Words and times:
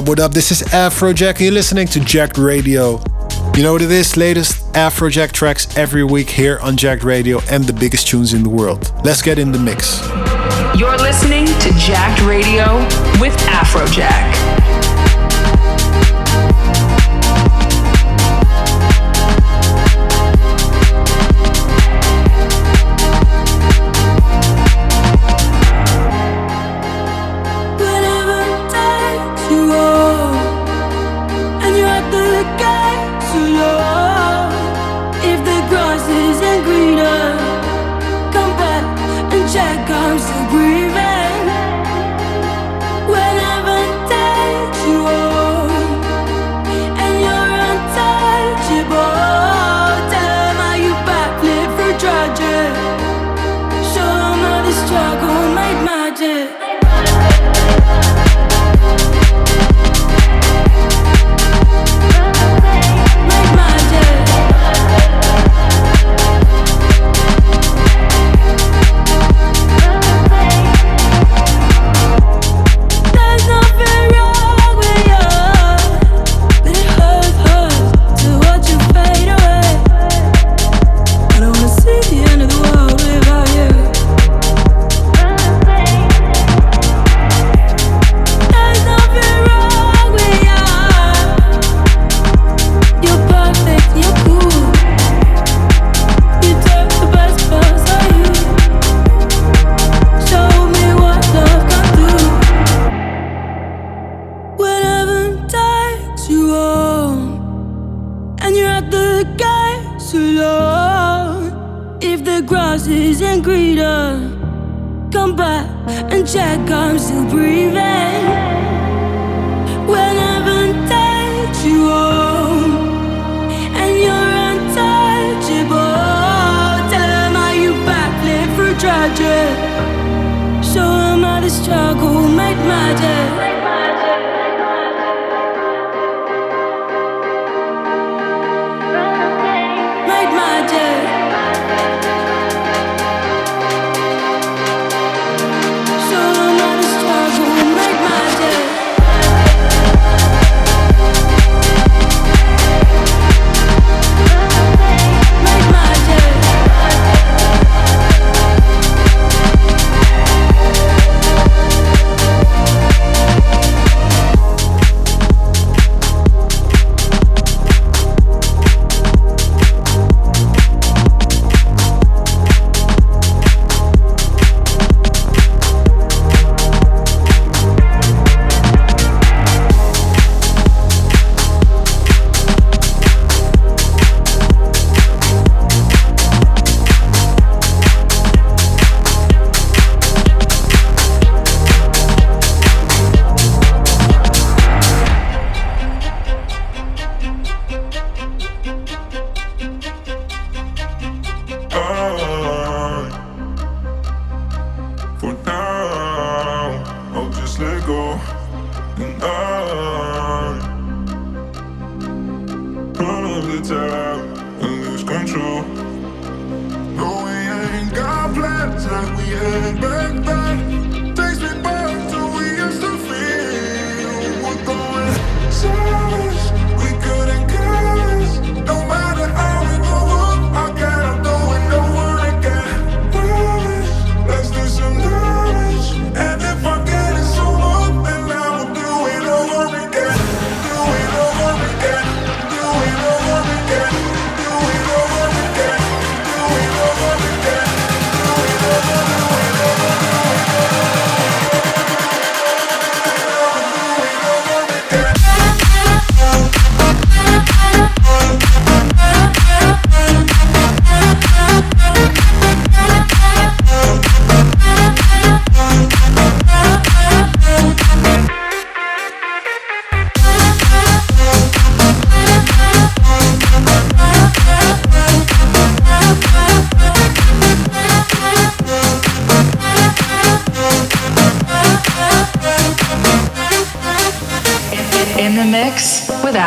up, 0.00 0.08
what 0.08 0.20
up? 0.20 0.32
This 0.32 0.50
is 0.50 0.62
Afrojack, 0.62 1.32
and 1.32 1.40
you're 1.40 1.52
listening 1.52 1.86
to 1.88 2.00
Jacked 2.00 2.38
Radio. 2.38 3.02
You 3.54 3.62
know 3.62 3.74
what 3.74 3.82
it 3.82 3.90
is? 3.90 4.16
Latest 4.16 4.72
Afrojack 4.72 5.32
tracks 5.32 5.76
every 5.76 6.04
week 6.04 6.30
here 6.30 6.58
on 6.60 6.76
Jacked 6.76 7.04
Radio 7.04 7.40
and 7.50 7.64
the 7.64 7.72
biggest 7.74 8.08
tunes 8.08 8.32
in 8.32 8.42
the 8.42 8.48
world. 8.48 8.92
Let's 9.04 9.20
get 9.20 9.38
in 9.38 9.52
the 9.52 9.58
mix. 9.58 10.00
You're 10.78 10.96
listening 10.96 11.46
to 11.46 11.72
Jacked 11.78 12.22
Radio 12.22 12.78
with 13.20 13.36
Afrojack. 13.48 14.49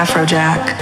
Afrojack. 0.03 0.72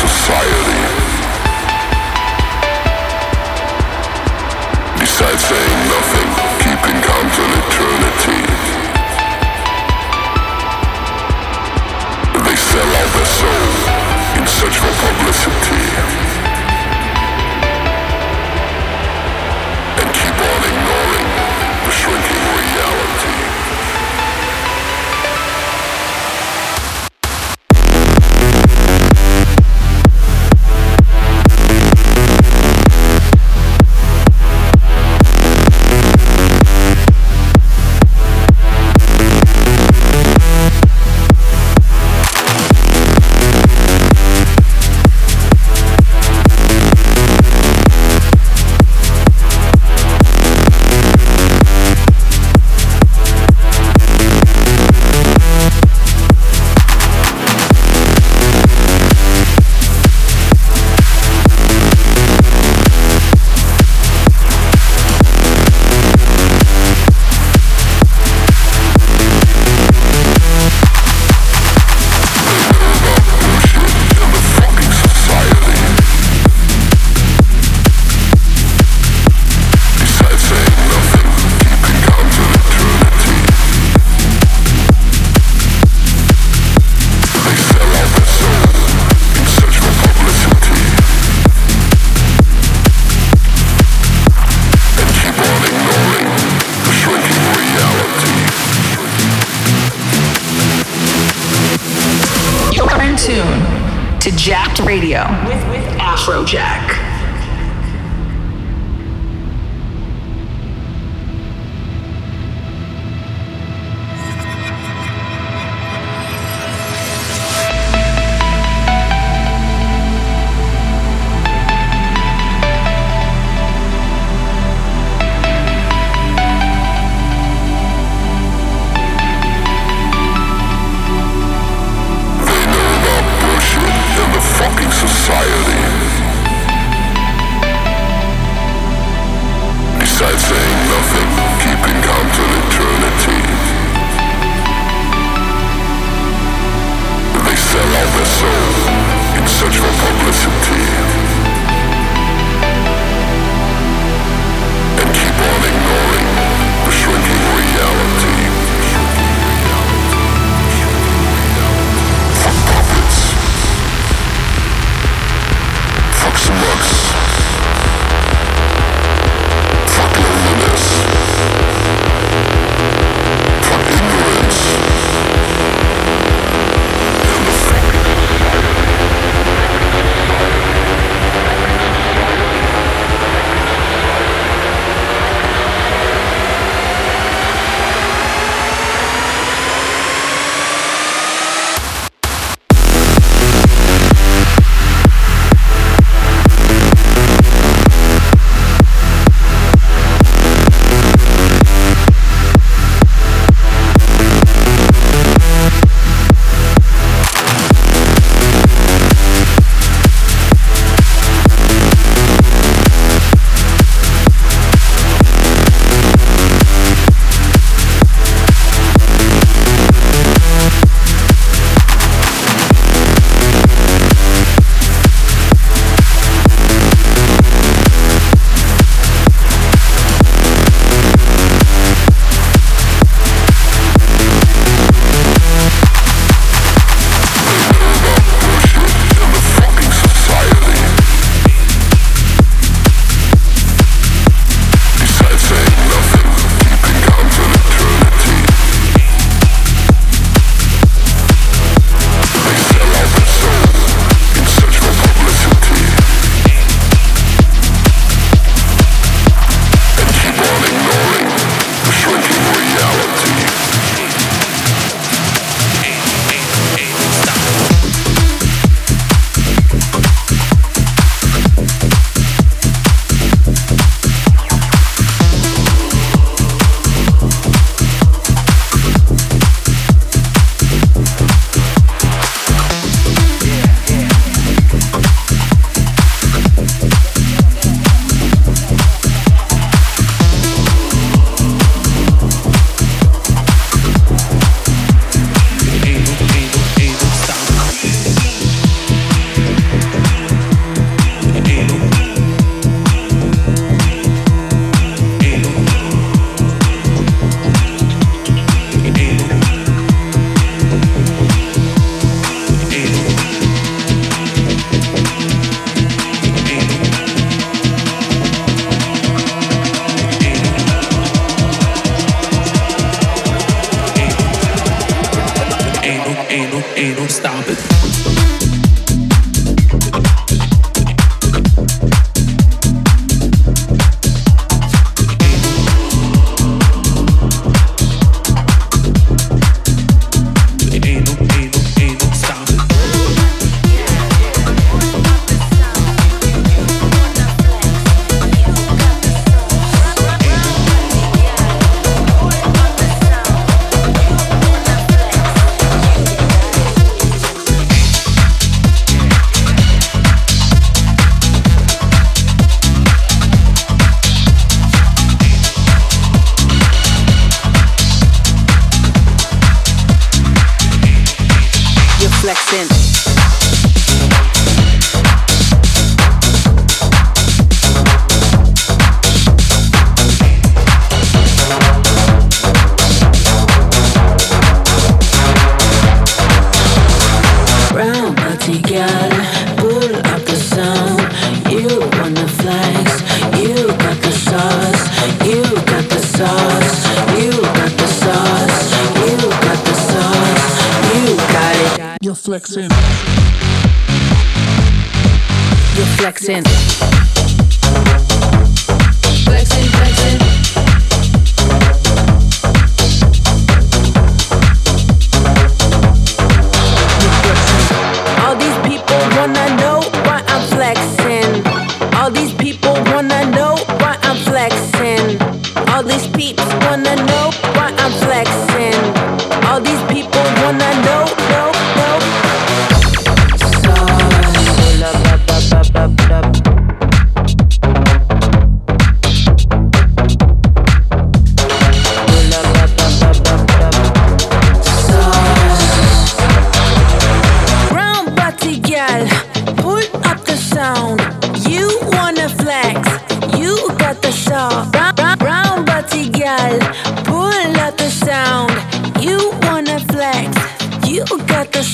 society. 0.00 0.80
Besides 4.98 5.44
saying 5.44 5.69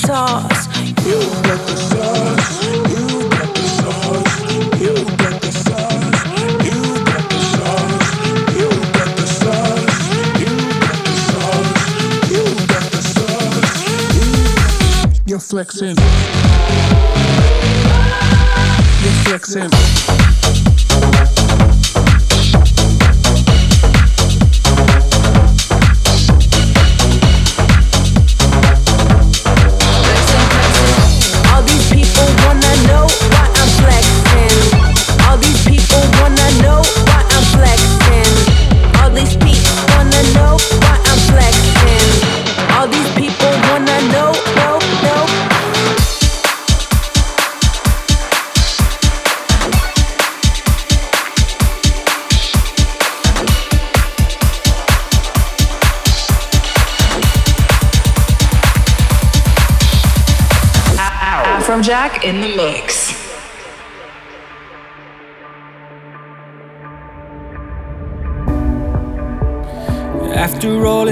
Afrojack 0.07 0.56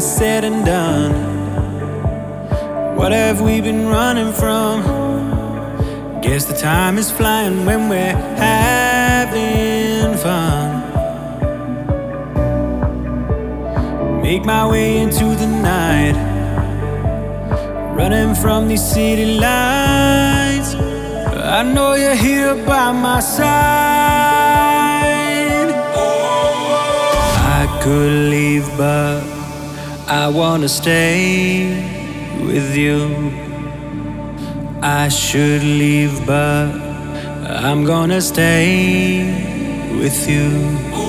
Said 0.06 0.44
and 0.46 0.63
done, 0.63 1.13
what 2.96 3.12
have 3.12 3.41
we 3.41 3.60
been 3.60 3.88
running 3.88 4.32
from? 4.34 4.84
Guess 6.22 6.46
the 6.46 6.54
time 6.54 6.98
is 7.00 7.10
flying 7.12 7.65
when 7.65 7.89
we're 7.89 8.15
having 8.38 10.15
fun. 10.18 10.84
Make 14.22 14.46
my 14.46 14.68
way 14.70 15.00
into 15.00 15.26
the 15.26 15.48
night, 15.48 16.15
running 17.98 18.36
from 18.36 18.68
these 18.68 18.84
city 18.88 19.26
lights. 19.39 20.76
I 20.76 21.63
know 21.63 21.96
you're 21.96 22.15
here 22.15 22.56
by 22.65 22.91
my 22.91 23.20
side. 23.20 23.46
I 27.60 27.80
could 27.82 28.30
leave, 28.30 28.68
but 28.78 29.35
I 30.08 30.28
wanna 30.28 30.70
stay 30.70 31.65
with 32.46 32.78
you. 32.78 33.32
I 34.84 35.10
should 35.10 35.63
leave, 35.63 36.28
but 36.28 36.70
I'm 37.50 37.86
gonna 37.86 38.22
stay 38.22 39.26
with 40.00 40.30
you. 40.30 41.05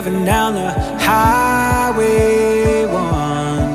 Driving 0.00 0.24
down 0.24 0.54
the 0.54 0.70
highway 1.00 2.86
one. 2.86 3.70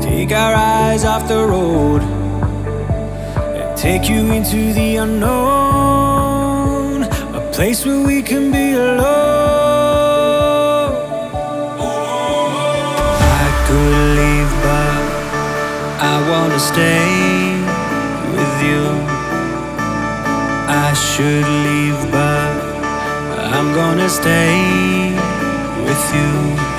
Take 0.00 0.32
our 0.32 0.54
eyes 0.54 1.04
off 1.04 1.28
the 1.28 1.46
road 1.46 2.00
and 2.00 3.76
take 3.76 4.08
you 4.08 4.32
into 4.32 4.72
the 4.72 4.96
unknown, 4.96 5.42
a 7.34 7.40
place 7.52 7.84
where 7.84 8.02
we 8.06 8.22
can 8.22 8.50
be 8.50 8.72
alone. 8.72 9.02
I 13.42 13.48
could 13.66 13.96
leave, 14.20 14.52
but 14.64 15.02
I 16.12 16.14
wanna 16.30 16.58
stay 16.58 17.60
with 18.34 18.62
you. 18.68 18.82
I 20.86 20.94
should 20.94 21.46
leave, 21.66 21.79
I'm 23.60 23.74
gonna 23.74 24.08
stay 24.08 25.12
with 25.84 26.14
you. 26.14 26.69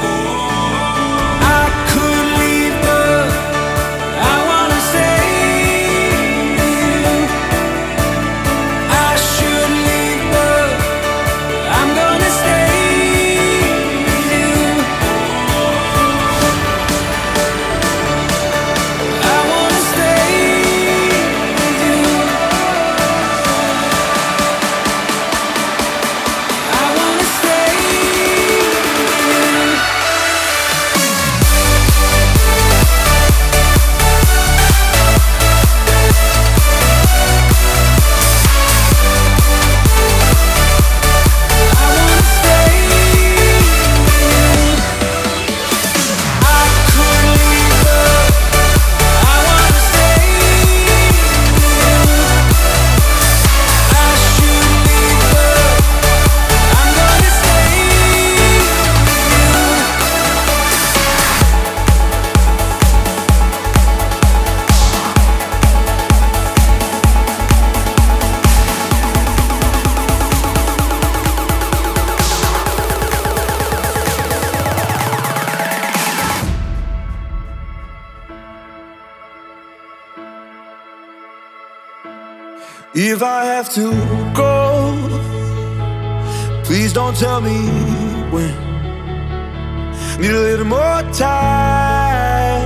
Little 90.41 90.65
more 90.65 91.03
time. 91.13 92.63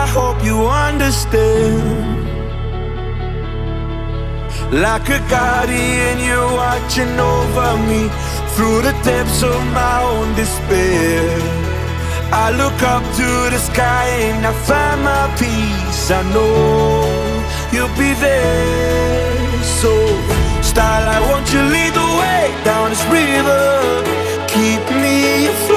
I 0.00 0.04
hope 0.16 0.38
you 0.48 0.56
understand. 0.66 1.98
Like 4.84 5.08
a 5.18 5.20
guardian, 5.34 6.16
you're 6.28 6.52
watching 6.64 7.14
over 7.34 7.70
me 7.90 8.02
through 8.54 8.80
the 8.82 8.94
depths 9.08 9.42
of 9.42 9.60
my 9.80 9.96
own 10.12 10.28
despair. 10.36 11.24
I 12.44 12.46
look 12.62 12.78
up 12.94 13.04
to 13.20 13.28
the 13.54 13.60
sky 13.70 14.06
and 14.28 14.46
I 14.46 14.52
find 14.68 14.98
my 15.10 15.24
peace. 15.42 16.10
I 16.10 16.22
know 16.34 17.04
you'll 17.72 17.96
be 18.04 18.12
there. 18.26 19.62
So, 19.80 19.90
I 20.76 21.20
want 21.30 21.46
you 21.52 21.60
lead 21.60 21.92
the 21.92 22.08
way 22.20 22.44
down 22.64 22.90
this 22.90 23.04
river. 23.06 23.64
Keep 24.48 24.84
me 25.02 25.46
afloat, 25.46 25.69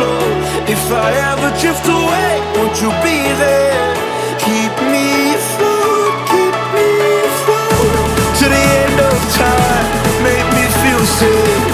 afloat. 0.00 0.68
If 0.68 0.82
I 0.92 1.08
ever 1.32 1.50
drift 1.60 1.86
away, 1.86 2.32
won't 2.56 2.76
you 2.80 2.90
be 3.04 3.18
there? 3.44 3.94
Keep 4.38 4.74
me 4.92 5.34
afloat, 5.34 6.14
keep 6.30 6.56
me 6.74 6.88
afloat. 7.28 8.08
To 8.40 8.44
the 8.54 8.64
end 8.84 8.98
of 9.00 9.18
time, 9.36 9.86
make 10.24 10.46
me 10.56 10.64
feel 10.82 11.04
safe. 11.20 11.64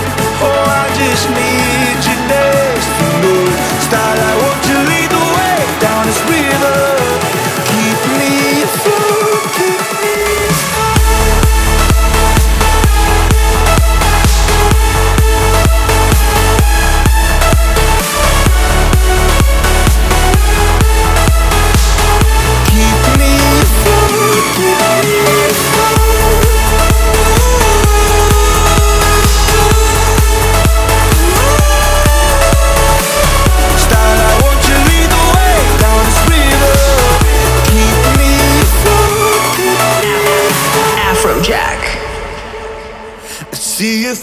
Oh, 0.43 0.63
I 0.83 0.87
just 1.01 1.27
need 1.31 1.99
you 2.09 2.17
next 2.35 2.89
to 2.99 3.07
me. 3.23 3.37
Style, 3.87 4.36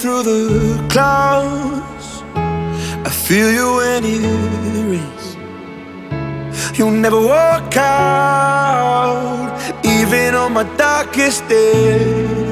through 0.04 0.24
the 0.24 0.88
clouds. 0.90 2.24
I 2.36 3.10
feel 3.10 3.50
you 3.50 3.68
when 3.78 4.04
it 4.04 4.22
rains. 4.92 5.26
You'll 6.78 7.00
never 7.06 7.22
walk 7.22 7.78
out, 7.78 9.48
even 9.86 10.36
on 10.36 10.52
my 10.52 10.66
darkest 10.76 11.48
days. 11.48 12.52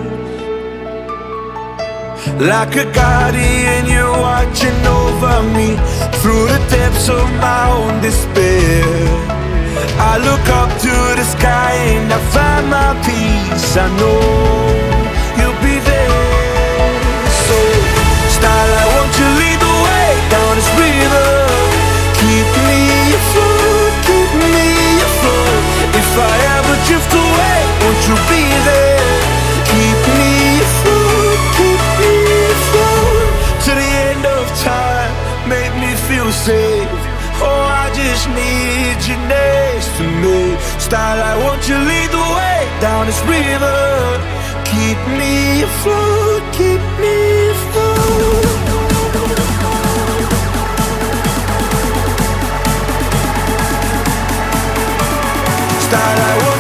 Like 2.40 2.74
a 2.78 2.86
guardian, 2.94 3.86
you're 3.86 4.18
watching 4.30 4.82
over 5.02 5.44
me 5.58 5.76
through 6.22 6.46
the 6.54 6.62
depths 6.72 7.10
of 7.10 7.28
my 7.46 7.64
own 7.76 8.02
despair. 8.02 8.86
I 10.12 10.14
look 10.28 10.46
up 10.62 10.72
to 10.86 10.94
the 11.20 11.26
sky 11.36 11.74
and 11.96 12.14
I 12.14 12.20
find 12.36 12.70
my 12.70 12.92
peace. 13.04 13.76
I 13.76 13.90
know 14.00 14.61
just 38.22 38.36
need 38.36 39.02
you 39.08 39.18
next 39.28 39.98
to 39.98 40.04
me. 40.04 40.56
I 40.94 41.38
want 41.44 41.68
you 41.68 41.76
lead 41.76 42.10
the 42.12 42.26
way 42.38 42.82
down 42.82 43.08
this 43.08 43.22
river. 43.22 44.20
Keep 44.66 45.00
me 45.18 45.64
afloat, 45.64 46.44
keep 46.54 46.82
me 47.00 47.50
afloat. 47.50 48.62
Style, 55.88 56.51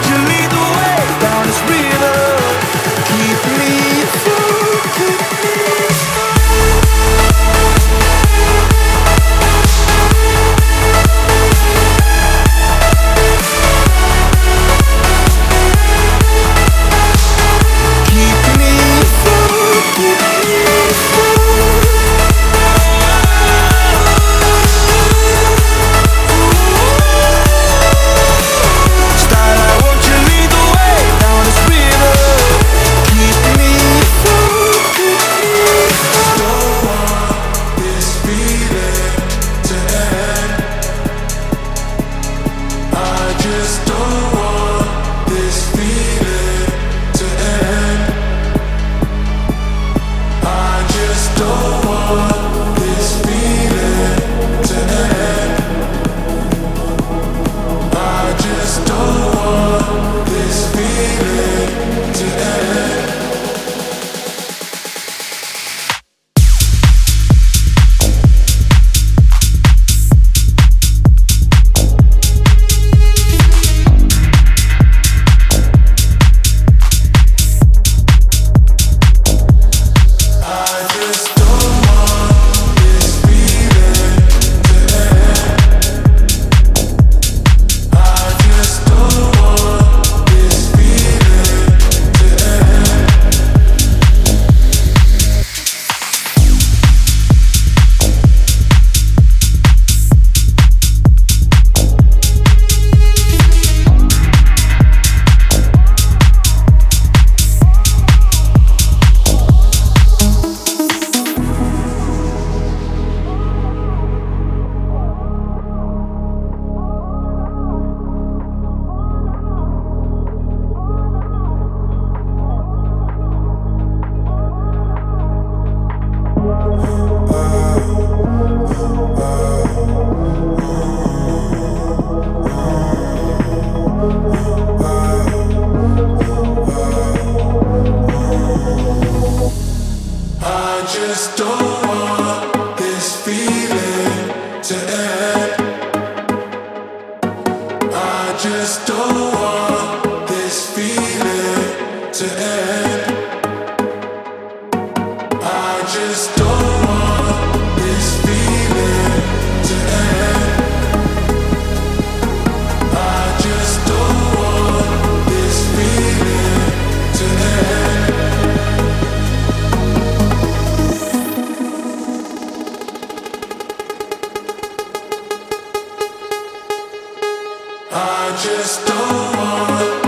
I 177.93 178.31
just 178.41 178.87
don't 178.87 179.37
want 179.37 180.00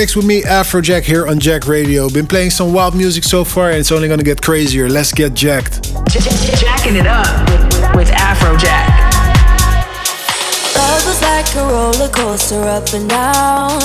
mix 0.00 0.16
with 0.16 0.24
me, 0.24 0.40
Afrojack, 0.40 1.02
here 1.02 1.26
on 1.26 1.38
Jacked 1.38 1.66
Radio. 1.66 2.08
Been 2.08 2.26
playing 2.26 2.48
some 2.48 2.72
wild 2.72 2.96
music 2.96 3.22
so 3.22 3.44
far, 3.44 3.68
and 3.68 3.78
it's 3.78 3.92
only 3.92 4.08
gonna 4.08 4.22
get 4.22 4.40
crazier. 4.40 4.88
Let's 4.88 5.12
get 5.12 5.34
jacked. 5.34 5.92
Jacking 6.08 6.96
it 6.96 7.06
up 7.06 7.28
with 7.94 8.08
Afrojack. 8.08 8.88
Love 10.74 11.04
was 11.04 11.20
like 11.20 11.54
a 11.54 11.64
roller 11.68 12.08
coaster 12.08 12.62
up 12.62 12.88
and 12.94 13.10
down 13.10 13.82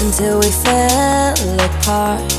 until 0.00 0.40
we 0.40 0.48
fell 0.48 1.36
apart. 1.60 2.32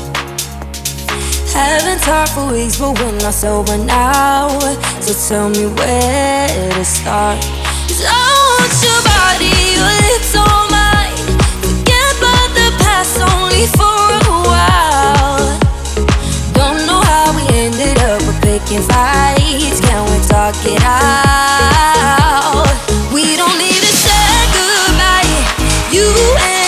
Haven't 1.54 2.02
talked 2.02 2.32
for 2.32 2.50
weeks, 2.52 2.80
but 2.80 2.98
we're 2.98 3.12
not 3.20 3.32
sober 3.32 3.78
now. 3.78 4.58
So 5.02 5.12
tell 5.28 5.50
me 5.50 5.66
where 5.78 6.48
to 6.48 6.84
start. 6.84 7.38
Cause 7.86 8.02
I 8.04 8.26
want 8.58 8.74
your 8.82 9.00
body, 9.06 9.54
your 9.78 9.86
lips 9.86 10.34
on 10.34 10.59
for 13.66 13.84
a 13.84 14.36
while. 14.48 15.58
Don't 16.52 16.86
know 16.86 17.00
how 17.00 17.32
we 17.36 17.42
ended 17.56 17.98
up 17.98 18.22
picking 18.40 18.82
fights. 18.82 19.80
Can 19.80 20.04
we 20.10 20.18
talk 20.26 20.54
it 20.64 20.82
out? 20.82 22.66
We 23.12 23.36
don't 23.36 23.58
need 23.58 23.80
to 23.80 23.92
say 24.04 24.46
goodbye. 24.56 25.28
You 25.92 26.08
and 26.40 26.59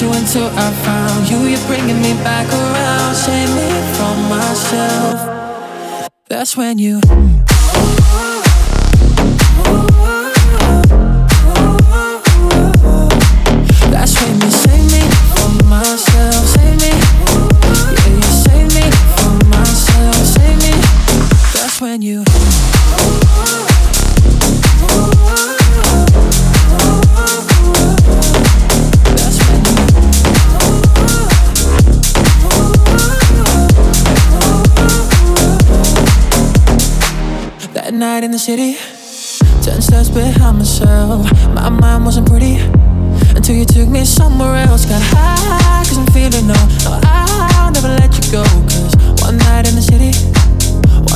you 0.00 0.12
until 0.12 0.48
I 0.56 0.70
found 0.84 1.28
you. 1.28 1.38
You're 1.46 1.66
bringing 1.66 2.00
me 2.00 2.14
back 2.24 2.46
around, 2.48 3.14
save 3.14 3.50
me 3.54 3.68
from 3.96 4.16
myself. 4.28 6.10
That's 6.28 6.56
when 6.56 6.78
you. 6.78 7.00
City. 38.44 38.76
Ten 39.64 39.80
steps 39.80 40.10
behind 40.10 40.58
myself. 40.58 41.24
My 41.54 41.70
mind 41.70 42.04
wasn't 42.04 42.28
pretty 42.28 42.56
until 43.32 43.56
you 43.56 43.64
took 43.64 43.88
me 43.88 44.04
somewhere 44.04 44.56
else. 44.68 44.84
Got 44.84 45.00
high, 45.00 45.82
cause 45.88 45.96
I'm 45.96 46.04
feeling 46.12 46.46
no. 46.52 46.60
No, 46.84 47.00
I'll 47.56 47.72
never 47.72 47.88
let 47.88 48.12
you 48.12 48.24
go. 48.30 48.44
Cause 48.68 48.92
one 49.24 49.38
night 49.48 49.64
in 49.64 49.74
the 49.80 49.80
city, 49.80 50.12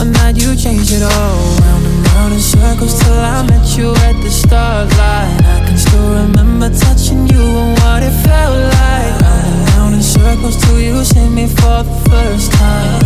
one 0.01 0.11
night 0.13 0.41
you 0.41 0.57
changed 0.57 0.97
it 0.97 1.05
all. 1.05 1.37
Round 1.61 1.85
and 1.85 2.01
round 2.09 2.33
in 2.33 2.41
circles 2.41 2.97
till 2.97 3.21
I 3.21 3.45
met 3.45 3.77
you 3.77 3.93
at 4.09 4.17
the 4.25 4.31
start 4.31 4.89
line. 4.97 5.37
I 5.45 5.69
can 5.69 5.77
still 5.77 6.09
remember 6.25 6.73
touching 6.73 7.29
you 7.29 7.45
and 7.45 7.77
what 7.85 8.01
it 8.09 8.17
felt 8.25 8.57
like. 8.57 9.13
Round 9.21 9.45
and 9.53 9.69
round 9.77 9.95
in 10.01 10.03
circles 10.03 10.57
till 10.65 10.81
you 10.81 11.05
see 11.05 11.29
me 11.29 11.45
for 11.47 11.85
the 11.85 11.97
first 12.09 12.53
time. 12.53 13.01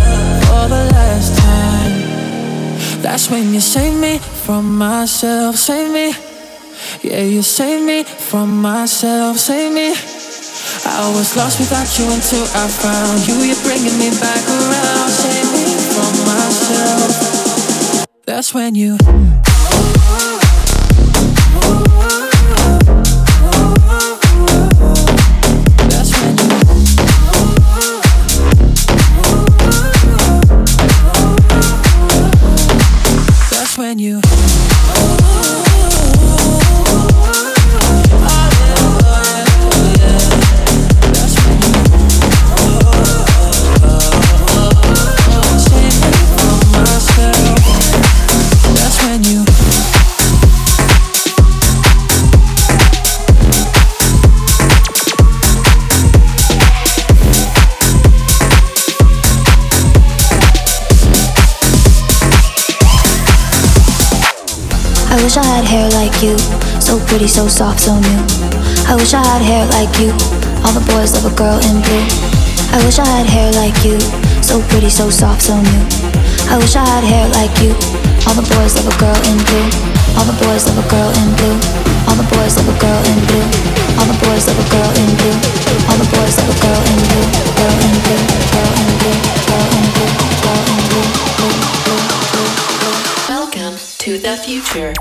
For 0.47 0.62
the 0.70 0.83
last 0.95 1.39
time. 1.43 1.72
That's 3.03 3.28
when 3.28 3.53
you 3.53 3.59
save 3.59 3.98
me 3.98 4.18
from 4.18 4.78
myself, 4.78 5.57
save 5.57 5.90
me. 5.92 6.14
Yeah, 7.03 7.22
you 7.22 7.42
save 7.42 7.84
me 7.84 8.05
from 8.05 8.62
myself, 8.62 9.38
save 9.38 9.72
me. 9.72 9.88
I 10.86 11.12
was 11.16 11.36
lost 11.36 11.59
without 11.59 11.98
you 11.98 12.07
until 12.11 12.44
I 12.55 12.68
found 12.68 13.26
you. 13.26 13.34
You're 13.42 13.61
bringing 13.62 13.98
me 13.98 14.11
back 14.20 14.46
around, 14.48 15.11
save 15.11 15.53
me 15.53 15.66
from 15.92 16.12
myself. 16.30 18.07
That's 18.24 18.55
when 18.55 18.76
you. 18.76 18.96
Soft, 67.53 67.80
so 67.80 67.92
new. 68.00 68.20
I 68.88 68.96
wish 68.96 69.12
I 69.12 69.20
had 69.20 69.44
hair 69.44 69.68
like 69.68 69.92
you, 70.00 70.09
all 70.64 70.72
the 70.72 70.80
boys 70.88 71.12
love 71.12 71.28
a 71.28 71.34
girl 71.36 71.61
in 71.61 71.84
blue. 71.84 72.07
I 72.72 72.80
wish 72.80 72.98
I 72.98 73.05
had 73.05 73.28
hair 73.28 73.53
like 73.53 73.76
you, 73.84 74.00
so 74.40 74.64
pretty, 74.72 74.88
so 74.88 75.11
soft, 75.12 75.42
so 75.44 75.61
new. 75.61 75.84
I 76.48 76.57
wish 76.57 76.74
I 76.76 76.84
had 76.88 77.05
hair 77.05 77.28
like 77.36 77.53
you, 77.61 77.76
all 78.24 78.32
the 78.32 78.48
boys 78.57 78.72
love 78.80 78.88
a 78.88 78.96
girl 78.96 79.20
in 79.28 79.36
blue. 79.44 79.68
All 80.16 80.24
the 80.24 80.32
boys 80.44 80.64
love 80.64 80.80
a 80.80 80.86
girl 80.88 81.12
in 81.12 81.28
blue. 81.36 81.61
All 82.09 82.16
the 82.16 82.24
boys 82.32 82.57
love 82.57 82.68
a 82.72 82.76
girl 82.80 83.00
in 83.05 83.20
blue. 83.28 83.44
All 84.00 84.09
the 84.09 84.16
boys 84.24 84.48
love 84.48 84.57
a 84.57 84.66
girl 84.72 84.92
in 84.96 85.12
blue. 85.20 85.36
All 85.88 85.96
the 86.00 86.09
boys 86.09 86.36
love 86.40 86.48
a 86.48 86.57
girl 86.57 86.80
in 86.88 87.00
blue. 87.05 87.28
Girl 87.57 87.76
in 87.84 87.96
blue. 88.00 88.24
Girl 88.53 88.72
in 88.80 88.90
blue. 88.96 89.20
Girl 89.44 89.68
in 89.76 89.86
blue. 89.92 90.12
Girl 90.40 90.64
in 90.72 90.80
blue. 90.88 91.09
Welcome 93.28 93.76
to 93.98 94.18
the 94.18 94.36
future. 94.36 94.92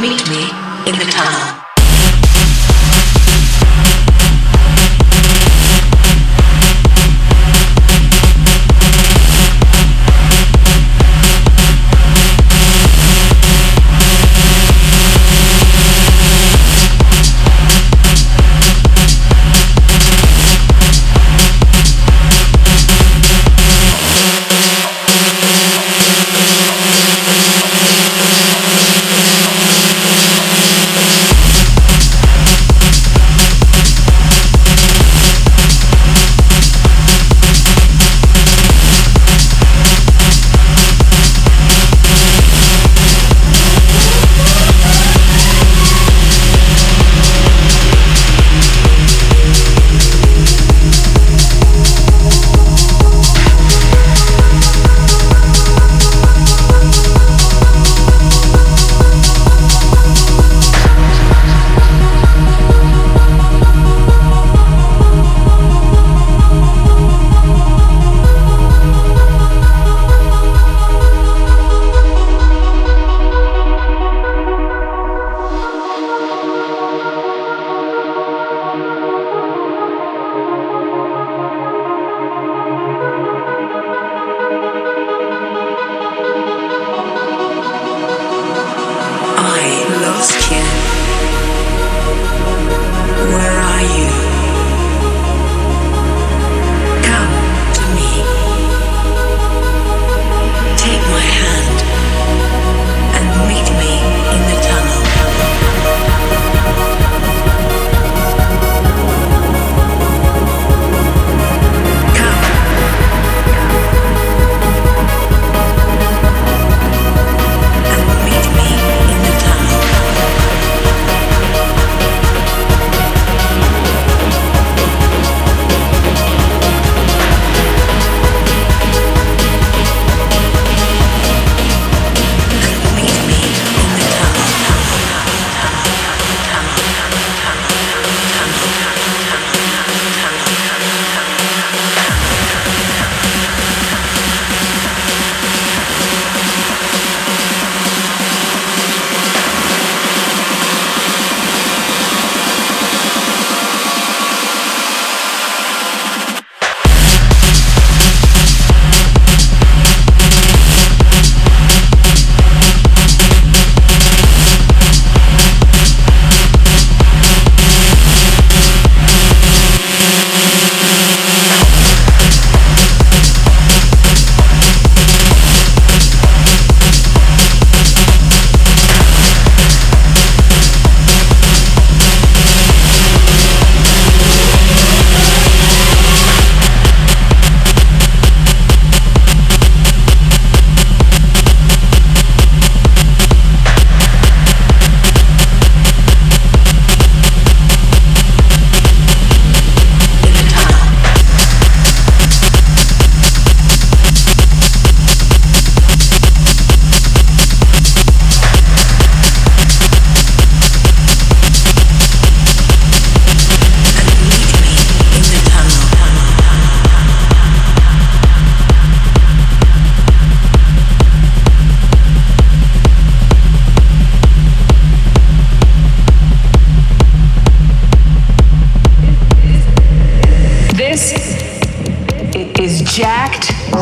Meet 0.00 0.28
me 0.28 0.42
in 0.86 0.98
the 0.98 1.04
tunnel. 1.08 1.63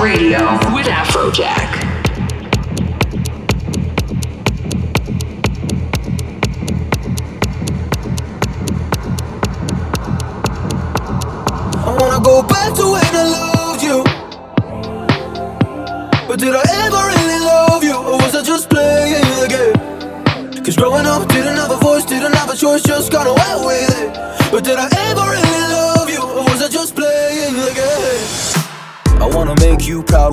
Radio 0.03 0.59
with 0.74 0.86
Afrojack. 0.88 1.82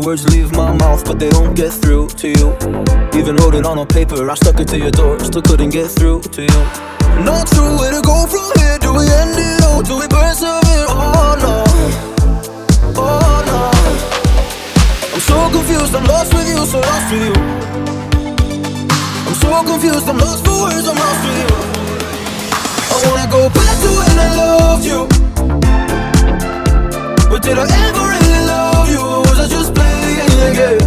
words 0.09 0.25
leave 0.35 0.51
my 0.53 0.73
mouth, 0.73 1.05
but 1.05 1.19
they 1.19 1.29
don't 1.29 1.53
get 1.53 1.71
through 1.71 2.07
to 2.07 2.27
you. 2.29 2.47
Even 3.13 3.35
wrote 3.35 3.53
it 3.53 3.63
on 3.63 3.77
a 3.77 3.85
paper, 3.85 4.27
I 4.27 4.33
stuck 4.33 4.59
it 4.59 4.67
to 4.69 4.77
your 4.77 4.89
door, 4.89 5.19
still 5.19 5.43
couldn't 5.43 5.69
get 5.69 5.87
through 5.91 6.21
to 6.35 6.41
you. 6.41 6.61
No 7.29 7.35
true 7.51 7.73
way 7.79 7.89
to 7.93 8.01
go 8.01 8.25
from 8.25 8.49
here. 8.57 8.77
Do 8.81 8.89
we 8.97 9.05
end 9.05 9.37
it 9.37 9.61
all? 9.67 9.83
Do 9.83 9.99
we 10.01 10.07
persevere? 10.07 10.87
Oh 10.89 11.33
no, 11.45 11.57
oh 13.05 13.35
no. 13.49 13.59
I'm 15.13 15.21
so 15.29 15.37
confused, 15.55 15.93
I'm 15.93 16.05
lost 16.05 16.33
with 16.33 16.47
you, 16.53 16.59
so 16.65 16.79
lost 16.89 17.07
with 17.13 17.25
you. 17.29 17.35
I'm 19.27 19.35
so 19.43 19.49
confused, 19.69 20.09
I'm 20.09 20.17
lost 20.17 20.41
for 20.43 20.57
words, 20.63 20.87
I'm 20.89 20.97
lost 21.05 21.21
with 21.27 21.37
you. 21.43 21.49
I 22.93 22.95
wanna 23.05 23.27
go 23.37 23.41
back 23.59 23.75
to 23.83 23.89
when 23.99 24.15
I 24.25 24.29
loved 24.41 24.85
you, 24.91 25.01
but 27.29 27.43
did 27.43 27.57
I 27.59 27.65
ever 27.85 28.03
really 28.13 28.41
love 28.49 28.89
you? 28.89 29.28
I 29.39 29.47
just 29.47 29.73
played 29.73 30.19
a 30.19 30.51
game. 30.53 30.79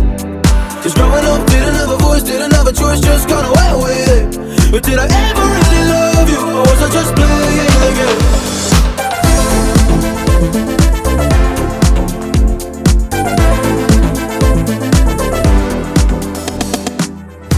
Cause 0.83 0.95
growing 0.95 1.25
up, 1.25 1.47
didn't 1.49 1.75
have 1.75 1.91
a 1.91 1.97
voice, 1.97 2.23
didn't 2.23 2.53
have 2.53 2.67
a 2.67 2.73
choice, 2.73 3.01
just 3.01 3.27
got 3.27 3.45
away 3.49 3.73
with 3.83 4.09
it. 4.09 4.71
But 4.71 4.83
did 4.83 4.99
I 4.99 5.07
ever 5.07 5.45
really 5.57 5.83
love 5.89 6.29
you, 6.29 6.37
or 6.37 6.61
was 6.61 6.83
I 6.83 6.91
just 6.93 7.15
playing 7.15 7.67
a 7.89 7.93
game? 7.99 8.21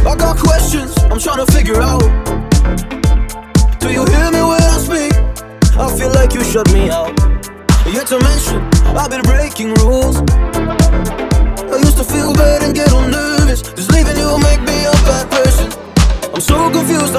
I 0.07 0.15
got 0.17 0.39
questions 0.39 0.97
I'm 1.11 1.19
trying 1.19 1.45
to 1.45 1.53
figure 1.53 1.81
out. 1.83 2.07
Do 3.81 3.91
you 3.91 4.05
hear 4.05 4.31
me 4.31 4.43
when 4.47 4.63
I 4.63 4.79
speak? 4.79 5.15
I 5.77 5.91
feel 5.99 6.13
like 6.13 6.35
you 6.35 6.45
shut 6.45 6.73
me 6.73 6.89
out. 6.89 7.19
Yet 7.85 8.07
to 8.09 8.19
mention, 8.21 8.63
I've 8.97 9.11
been. 9.11 9.34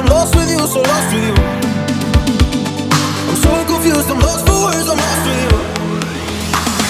I'm 0.06 0.12
lost 0.12 0.36
with 0.36 0.52
you, 0.52 0.60
so 0.68 0.82
lost 0.82 1.14
with 1.16 1.26
you. 1.26 1.34
I'm 3.26 3.38
so 3.42 3.50
confused, 3.66 4.08
I'm 4.08 4.20
lost 4.20 4.46
for 4.46 4.54
words, 4.54 4.86
I'm 4.88 5.02
lost 5.02 5.26
with 5.26 5.42
you. 5.42 5.50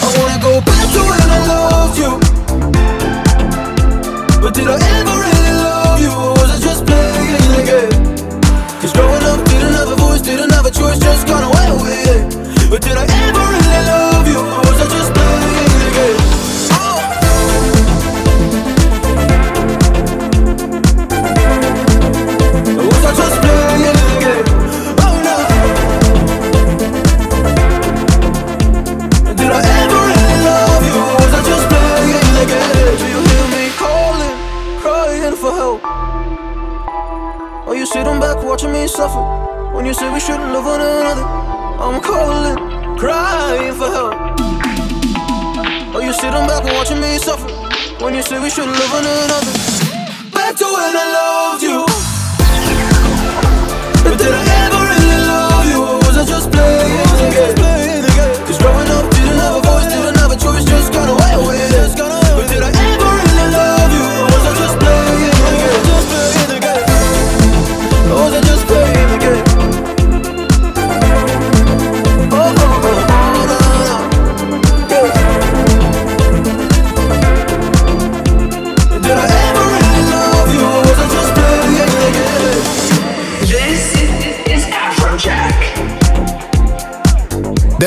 I 0.04 0.08
wanna 0.20 0.38
go 0.44 0.60
back 0.60 0.86
to 0.92 1.00
when 1.00 1.24
I 1.24 1.40
loved 1.48 1.98
you. 1.98 2.12
But 4.44 4.54
did 4.54 4.68
I 4.68 4.76
ever 5.00 5.16
really 5.24 5.54
love 5.64 6.00
you? 6.04 6.12
Or 6.12 6.32
was 6.36 6.52
I 6.52 6.60
just 6.60 6.86
playing 6.86 7.40
the 7.56 7.64
game? 7.64 7.96
Cause 8.84 8.92
growing 8.92 9.24
up, 9.24 9.40
didn't 9.48 9.76
have 9.80 9.88
a 9.88 9.96
voice, 9.96 10.20
didn't 10.20 10.52
have 10.52 10.66
a 10.66 10.72
choice, 10.72 11.00
just 11.00 11.26
got 11.26 11.44
away 11.48 11.72
with 11.72 12.08
it. 12.12 12.70
But 12.70 12.82
did 12.82 12.98
I 12.98 13.06
ever 13.08 13.45
suffer? 39.06 39.76
When 39.76 39.86
you 39.86 39.94
say 39.94 40.12
we 40.12 40.20
shouldn't 40.20 40.52
love 40.54 40.66
one 40.66 40.82
another, 40.82 41.26
I'm 41.86 42.02
calling, 42.02 42.58
crying 42.98 43.74
for 43.80 43.90
help. 43.98 44.16
Are 45.96 46.04
you 46.08 46.14
sitting 46.14 46.46
back 46.50 46.64
and 46.66 46.76
watching 46.78 47.00
me 47.00 47.18
suffer? 47.18 47.50
When 48.04 48.14
you 48.16 48.24
say 48.24 48.40
we 48.40 48.50
shouldn't 48.50 48.78
love 48.82 48.92
one 49.00 49.06
another, 49.06 49.54
back 50.36 50.54
to 50.62 50.66
when 50.76 50.94
I 51.04 51.08
loved 51.18 51.64
you. 51.70 51.80
But 54.04 54.16
did 54.22 54.34
I 54.42 54.44
ever 54.64 54.82
really 54.92 55.22
love 55.32 55.66
you? 55.72 55.80
Or 55.92 55.98
was 56.06 56.18
I 56.18 56.26
just 56.26 56.52
playing 56.52 57.65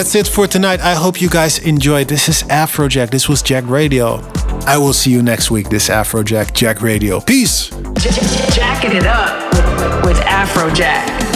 That's 0.08 0.30
it 0.30 0.32
for 0.32 0.46
tonight. 0.46 0.80
I 0.80 0.94
hope 0.94 1.20
you 1.20 1.28
guys 1.28 1.58
enjoyed. 1.58 2.08
This 2.08 2.30
is 2.30 2.42
Afrojack. 2.44 3.10
This 3.10 3.28
was 3.28 3.42
Jacked 3.42 3.66
Radio. 3.66 4.22
I 4.66 4.78
will 4.78 4.94
see 4.94 5.10
you 5.10 5.22
next 5.22 5.50
week. 5.50 5.68
This 5.68 5.90
Afrojack, 5.90 6.54
Jacked 6.54 6.80
Radio. 6.80 7.20
Peace. 7.20 7.68
Jacking 8.54 8.96
it 8.96 9.04
up 9.04 9.52
with 10.06 10.16
Afrojack. 10.20 11.27